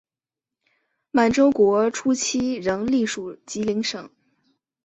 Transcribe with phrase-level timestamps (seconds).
[1.11, 4.09] 满洲国初期仍隶属吉林省。